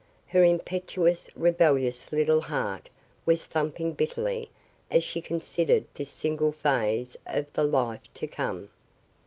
[0.29, 2.89] Her impetuous, rebellious little heart
[3.23, 4.49] was thumping bitterly
[4.89, 8.71] as she considered this single phase of the life to come.